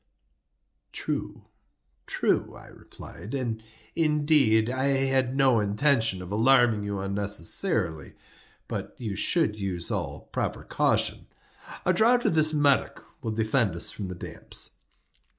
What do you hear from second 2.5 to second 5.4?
I replied; "and, indeed, I had